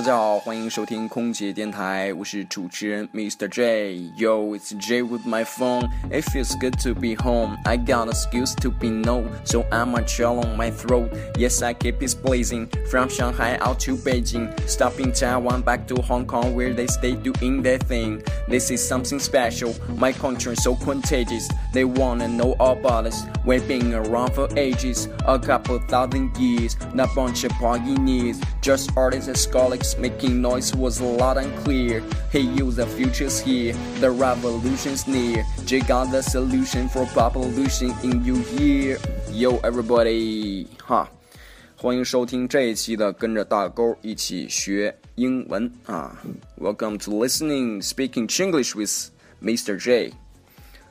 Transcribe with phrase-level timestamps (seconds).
[0.00, 3.46] 家好，欢迎收听空姐电台，我是主持人 Mr.
[3.46, 5.90] J。Yo, it's J with my phone.
[6.10, 7.58] It feels good to be home.
[7.64, 11.10] I got excuse to be known, so I'm a chill on my throat.
[11.36, 16.26] Yes, I keep it blazing from Shanghai out to Beijing, stopping Taiwan back to Hong
[16.26, 18.22] Kong where they stay doing their thing.
[18.48, 19.74] This is something special.
[19.98, 21.50] My country is so contagious.
[21.74, 23.24] They wanna know about us.
[23.44, 26.76] We've been around for ages, a couple thousand years.
[26.94, 29.66] Not bunch of pioneers, just artists and scholars
[29.98, 32.02] making noise was loud and clear.
[32.30, 35.44] Hey, you, the future's here, the revolution's near.
[35.64, 38.98] J got the solution for pollution in your ear.
[39.32, 41.08] Yo, everybody，哈，
[41.76, 46.22] 欢迎收听这一期的跟着大勾一起学英文啊。
[46.60, 49.10] Welcome to listening, speaking English with
[49.42, 49.76] Mr.
[49.76, 50.12] J。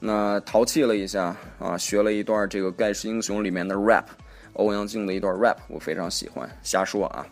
[0.00, 4.04] 那淘气了一下啊，学了一段这个《盖世英雄》里面的 rap，
[4.54, 7.26] 欧阳靖的一段 rap，我非常喜欢，瞎说啊。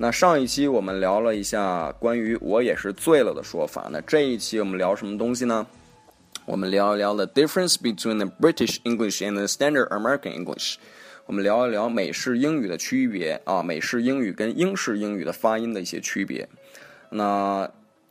[0.00, 5.66] 那上一期我们聊了一下关于“我也是醉了”的说法，那这一期我们聊什么东西呢？
[6.44, 10.76] 我们聊一聊 the difference between the British English and the Standard American English。
[11.26, 16.48] 我们聊一聊美式英语的区别啊，美式英语跟英式英语的发音的一些区别。
[17.10, 17.68] 那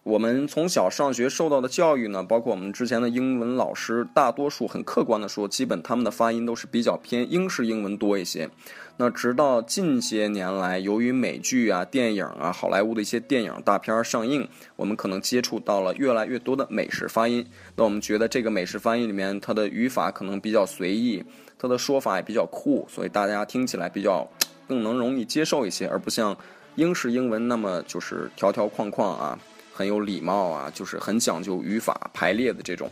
[0.07, 8.49] 我们从小上学受到的教育呢，包括我们之前的英文老师，大多数很客观的说，基本他们的发音都是比较偏英式英文多一些。
[8.95, 17.45] 那直到近些年来，由于美剧啊、电影啊、好莱坞的一些电影大片上映，我们可能接触到了越来越多的美式发音。
[17.75, 21.21] 那我们觉得这个美式发音里面，它的语法可能比较随意，
[21.59, 24.25] 它的说法也比较酷，所以大家听起来比较
[24.69, 26.37] 更能容易接受一些，而不像
[26.75, 29.37] 英式英文那么就是条条框框啊，
[29.77, 32.89] 很有礼貌啊，就是很讲究语法排列的这种。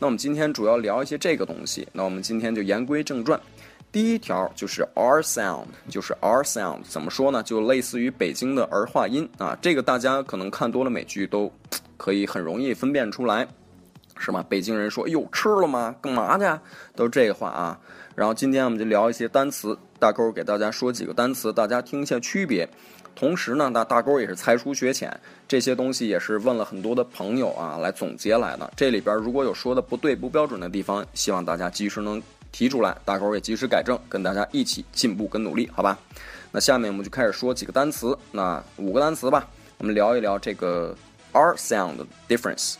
[0.00, 1.86] 那我们今天主要聊一些这个东西。
[1.92, 3.40] 那我们今天就言归正传。
[3.92, 7.40] 第一条就是 R sound，就是 R sound，怎么说呢？
[7.44, 9.56] 就类似于北京的儿化音啊。
[9.62, 11.48] 这个大家可能看多了美剧都
[11.96, 13.46] 可以很容易分辨出来，
[14.18, 14.44] 是吗？
[14.48, 15.94] 北京人说：“哎呦，吃了吗？
[16.02, 16.44] 干嘛去？”
[16.96, 17.78] 都是这个话啊。
[18.16, 22.68] 然后今天我们就聊一些单词，大勾给大家说几个单词，大家听一下区别。
[23.16, 28.70] 同时呢，那大勾也是才疏学浅，这些东西也是问了很多的朋友啊来总结来的。
[28.76, 32.22] 这里边如果有说的不对、不标准的地方，希望大家及时能。
[32.52, 35.98] 提出来，大狗也及时改正，跟大家一起进步跟努力，好吧？
[36.52, 39.48] 那下面我们就开始说几个单词，那五个单词吧，
[39.78, 40.94] 我们聊一聊这个
[41.32, 41.96] R sound
[42.28, 42.74] difference。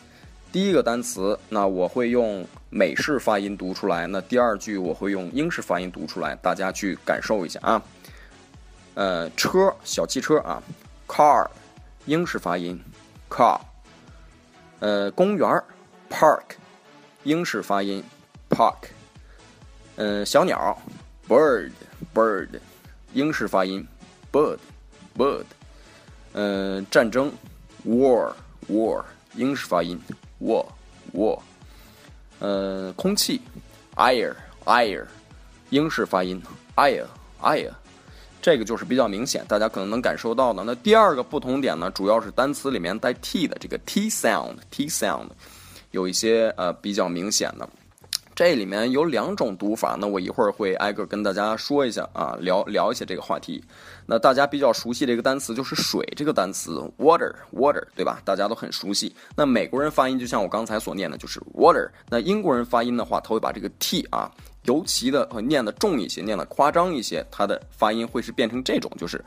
[0.55, 7.83] 第一个单词，那我会用美式发音读出来，那第二句我会用英式发音读出来，大家去感受一下啊。
[8.95, 10.63] 呃，车，小汽车啊
[11.09, 11.49] ，car，
[12.07, 12.81] 英式发音
[13.29, 13.59] ，car。
[14.79, 15.61] 呃，公园
[16.09, 16.43] ，park，
[17.25, 18.05] 英式发音
[18.49, 18.77] ，park。
[19.97, 20.81] 嗯，小鸟
[21.29, 22.61] ，bird，bird，
[23.13, 23.85] 英式发音
[24.31, 25.47] ，bird，bird。
[26.35, 27.33] 嗯，战争
[27.85, 29.03] ，war，war，
[29.35, 30.01] 英式发音
[30.45, 31.39] ，war，war。
[32.41, 33.41] 嗯，空气
[33.97, 35.05] ，air，air，
[35.71, 36.43] 英式发音
[36.77, 37.71] ，air，air。
[38.43, 40.63] 这个就是比较明显，大家可能能感受到的。
[40.65, 45.29] 那第二个不同点呢，主要是单词里面带 t 的这个 t sound，t sound，
[45.93, 47.67] 有一些呃比较明显的。
[48.35, 53.63] 这里面有两种读法，那我一会儿会挨个跟大家说一下啊，聊聊一下这个话题。
[54.07, 58.21] 那大家比较熟悉的一个单词就是水这个单词，water，water，对吧？
[58.25, 59.15] 大家都很熟悉。
[59.37, 61.89] 那美国人发音就像我刚才所念的，就是 water。
[62.09, 64.29] 那英国人发音的话，他会把这个 t 啊，
[64.65, 69.25] 尤其的念的重一些，念的夸张一些，它的发音会是变成这种，就是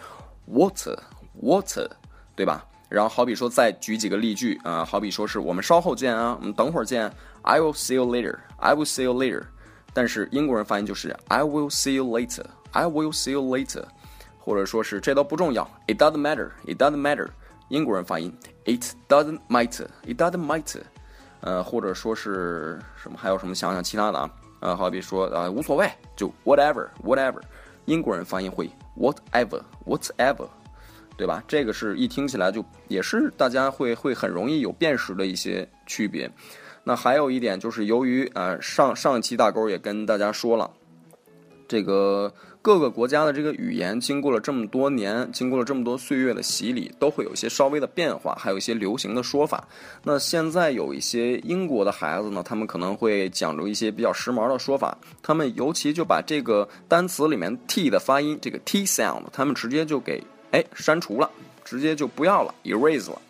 [0.52, 1.88] water，water，
[2.36, 2.66] 对吧？
[2.90, 7.12] 然后好比说再举几个例句啊，好比说是我们稍后见啊，我们等会儿见。
[7.42, 8.38] I will see you later.
[8.58, 9.44] I will see you later.
[9.94, 12.46] 但是英国人发音就是 I will see you later.
[12.72, 13.84] I will see you later.
[14.40, 16.52] 或者说是这都不重要，It doesn't matter.
[16.66, 17.28] It doesn't matter.
[17.70, 18.34] 英国人发音
[18.64, 19.88] It doesn't matter.
[20.06, 20.82] It doesn't matter.
[21.42, 23.18] 呃，或者说是什么？
[23.18, 23.54] 还有什么？
[23.54, 24.30] 想想其他的啊。
[24.60, 27.42] 呃，好比说啊，无所谓，就 whatever whatever。
[27.86, 30.48] 英国人发音会 whatever whatever，
[31.18, 31.44] 对吧？
[31.48, 36.30] 这个是一听起来就也是大家会会很容易有辨识的一些区别。
[36.84, 40.72] 那还有一点就是，由于呃上上一期大勾也跟大家说了，
[41.68, 49.68] 这个各个国家的这个语言经过了这么多年，经过了这么多岁月的洗礼，都会有一些稍微的变化，还有一些流行的说法。
[50.04, 61.30] 那现在有一些英国的孩子呢，他们可能会讲究一些比较时髦的说法，他们尤其就把这个单词里面 t 的发音，这个 t sound，他们直接就给哎删除了，
[61.64, 63.22] 直接就不要了，erase 了。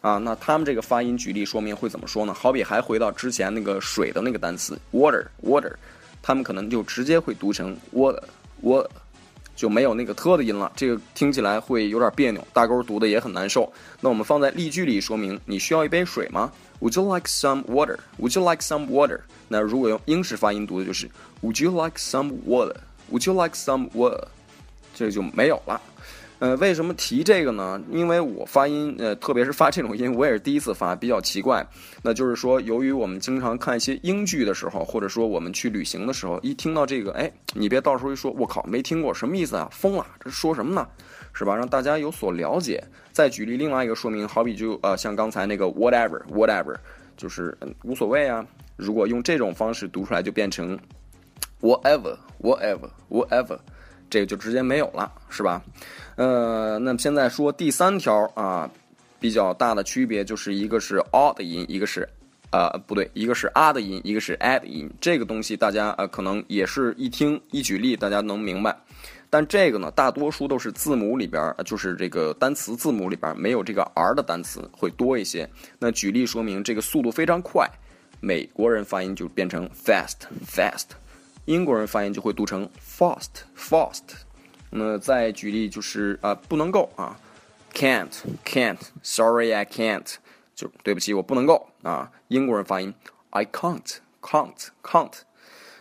[0.00, 2.34] 啊，那他们这个发音举例说明会怎么说呢？
[2.34, 5.72] 好比还回到之前那个水的那个单词 water water，
[6.20, 8.20] 他们可能就直接会读成 water
[8.64, 8.88] water，
[9.54, 13.72] 就没有那个特的音了，这个听起来会有点别扭，大勾读的也很难受。
[14.00, 17.98] 那我们放在例句里说明，你需要一杯水吗？Would you like some water?
[18.18, 19.20] Would you like some water?
[19.46, 21.08] 那如果用英式发音读的就是
[21.42, 22.74] Would you like some water?
[23.12, 24.24] Would you like some water?
[24.96, 25.80] 这就没有了。
[26.42, 27.80] 呃，为什么提这个呢？
[27.88, 31.64] 因为我发音，呃，特别是发这种音，我也是第一次发，比较奇怪。
[32.02, 39.68] 那就是说，由于我们经常看一些英剧的时候，或者说我们去旅行的时候，一听到这个，哎，你别到时候一说，我靠，没听过，什么意思啊？
[39.70, 40.84] 疯了，这说什么呢？
[41.32, 41.54] 是吧？
[41.54, 42.82] 让大家有所了解。
[43.12, 46.74] 再举例另外一个说明，好比就呃，像刚才那个 whatever，whatever，
[47.16, 48.44] 就是无所谓啊。
[48.74, 50.76] 如果用这种方式读出来，就变成
[51.60, 53.58] whatever，whatever，whatever。
[54.12, 55.62] 这个就直接没有了，是吧？
[56.16, 58.70] 呃，那么现在说第三条啊，
[59.18, 62.06] 比较大的区别就是一个是 a 的音，一个是，
[62.50, 64.90] 呃，不对，一个是 a 的音，一个是 a 的音。
[65.00, 68.76] 这个东西大家呃可能也是一听一举例，大家能明白。
[69.30, 75.48] 但这个呢，大多数都是字母里边，就是这个单词字母里边没有这个 r 的单词会多一些。
[75.78, 77.66] 那举例说明，这个速度非常快，
[78.20, 80.88] 美国人发音就变成 fast fast。
[81.46, 84.02] 英国人发音就会读成 fast fast。
[84.70, 87.18] 那再举例就是啊，不能够啊
[87.74, 88.12] ，can't
[88.44, 90.14] can't，sorry I can't，
[90.54, 92.10] 就对不起我不能够啊。
[92.28, 92.94] 英国人发音
[93.30, 95.12] I can't can't can't。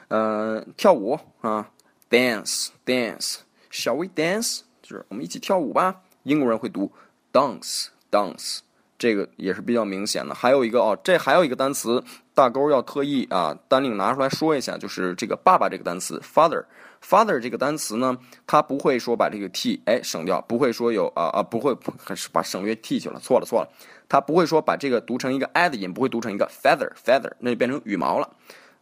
[0.08, 1.70] 呃，跳舞啊
[2.10, 4.62] ，dance dance，shall we dance？
[4.82, 6.02] 就是我们一起跳舞吧。
[6.24, 6.92] 英国人会读
[7.32, 8.60] dance dance。
[8.98, 10.36] 这个也是比较明显的。
[10.36, 12.04] 还有一个哦，这还有一个单词，
[12.34, 18.18] 大勾要特意啊单另拿出来说一下，就是这个“爸爸”这个单词 “father”，“father” 这个单词呢，
[18.48, 23.70] 它不会说把这个 t 哎省掉，不会说有啊啊不会还是把省略 t 去了，错了错了，
[24.08, 28.30] 它不会说把这个读成一个 a 的音，不会读成一个 feather，feather 那就变成羽毛了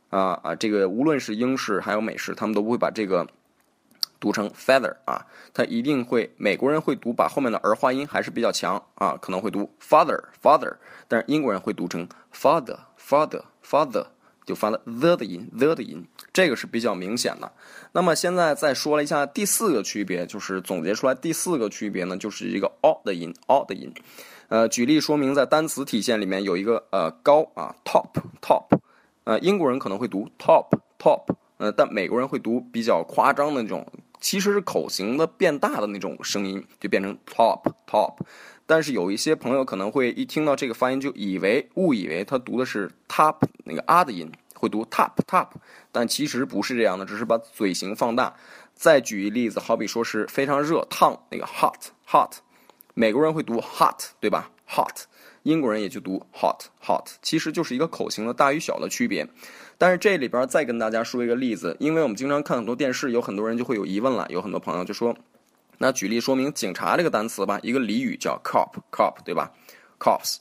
[0.10, 0.56] 啊啊！
[0.56, 3.28] 这个无论是英式还有美式，他们都不会把这个。
[4.22, 10.76] 读成 feather 啊，它一定会美国人会读，把后面的儿化音还是比较强啊，可能会读 father father，
[11.08, 12.76] 但是英国人会读成 father
[13.10, 14.06] father father，
[14.46, 17.52] 就发了 the 的音 the 的音，这个是比较明显的。
[17.94, 23.92] 那么现在再说了一下第四个区别，就是总结出来第四个区别呢，就是一个 o 的音 o 的音。
[24.50, 28.10] 呃，举例说明，在单词体现里面有一个呃高啊 top
[28.42, 28.66] top，
[29.24, 30.68] 呃英国人可能会读 top
[31.00, 31.24] top，
[31.58, 33.86] 呃但美国人会读比较夸张的那种。
[34.22, 38.18] 其实是口型的变大的那种声音，就变成 top top。
[38.70, 45.48] 但是有一些朋友可能会一听到这个发音就以为误以为他读的是 top 那个啊的音，会读 top top。
[45.92, 48.36] 但其实不是这样的，只是把嘴型放大。
[48.76, 52.34] 再举一例子，好比说是非常热烫那个 hot hot，
[52.94, 55.06] 美国人会读 hot 对吧？hot，
[55.42, 59.28] 英国人也就读 hot hot，其实就是一个口型的大与小的区别。
[59.80, 64.28] 但是这里边再跟大家说一个例子，因为我们经常看很多电视，有很多人就会有疑问了。
[64.30, 65.18] 有很多朋友就说
[65.80, 69.50] ：“那举例说明警察这个单词吧，一个俚语叫 cop，cop 对吧
[70.00, 70.36] ？cops，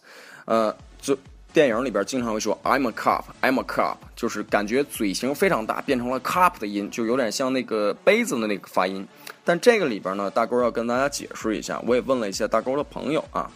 [0.44, 1.16] 呃，就
[1.52, 9.06] 电影里边经常会说 I'm a cop，I'm a cop，就是感觉嘴型非常大，变成了 cop 的音，就有点像那个杯子的那个发音。
[9.44, 13.50] 但这个里边呢，大勾要跟大家解释一下，我也问了一些大勾的朋友啊。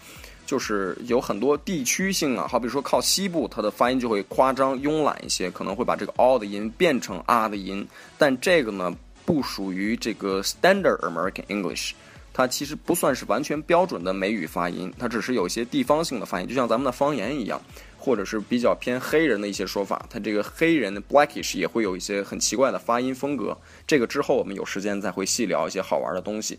[0.44, 7.86] 就是有很多地区性啊，好比说靠西部，它的发音就会夸张慵懒一些，可能会把这个 o 的音变成啊的音。
[8.18, 11.92] 但这个呢，不属于这个 Standard American English，
[12.32, 17.60] 它其实不算是完全标准的美语发音，它只是有一些地方性的发音，就像咱们的方言一样，
[17.98, 23.56] 或者是比较偏黑人的一些说法，它这个黑人的 Blackish 也会有一些很奇怪的发音风格。
[23.86, 26.58] 这个之后我们有时间再会细聊一些好玩的东西。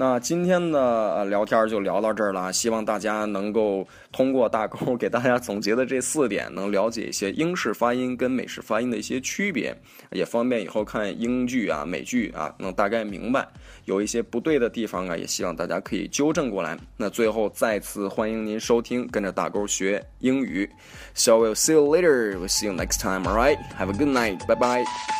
[0.00, 9.76] 那今天的聊天就聊到这儿了，希望大家能够通过大勾给大家总结的这四点，能了解一些英式发音跟美式发音的一些区别，
[10.12, 13.46] 也方便以后看英剧啊、美剧啊，能大概明白
[13.84, 16.78] 有一些不对的地方啊，也希望大家可以纠正过来。
[16.96, 20.66] 那最后再次欢迎您收听，跟着大勾学英语。
[21.12, 22.38] So we'll see you later.
[22.38, 23.28] We'll see you next time.
[23.28, 23.58] All right.
[23.78, 24.38] Have a good night.
[24.46, 25.19] Bye bye.